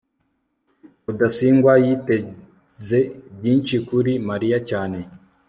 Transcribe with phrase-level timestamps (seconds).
[1.05, 2.99] rudasingwa yiteze
[3.37, 4.99] byinshi kuri mariya cyane